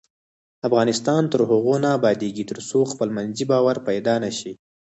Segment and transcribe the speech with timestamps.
[0.67, 4.53] افغانستان تر هغو نه ابادیږي، ترڅو خپلمنځي باور پیدا نشي.